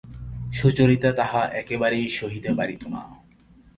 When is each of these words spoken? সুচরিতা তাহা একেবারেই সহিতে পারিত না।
সুচরিতা 0.53 1.09
তাহা 1.13 1.41
একেবারেই 1.53 2.07
সহিতে 2.11 2.49
পারিত 2.57 2.81
না। 2.93 3.01